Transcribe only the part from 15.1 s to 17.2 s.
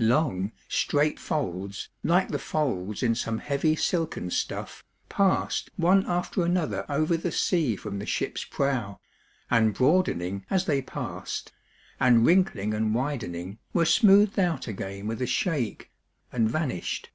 a shake, and vanished.